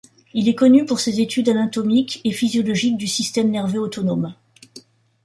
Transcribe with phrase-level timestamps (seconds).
[0.33, 4.33] Il est connu pour ses études anatomiques et physiologiques du système nerveux autonome.